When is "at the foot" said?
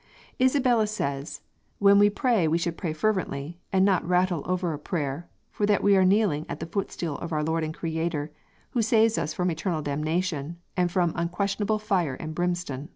6.49-6.91